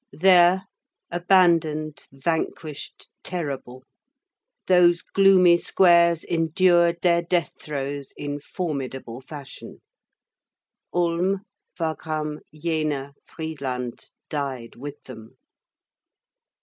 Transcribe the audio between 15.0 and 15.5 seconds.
them.